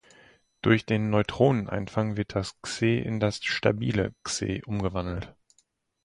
[0.63, 5.35] Durch den Neutroneneinfang wird das Xe in das stabile Xe umgewandelt.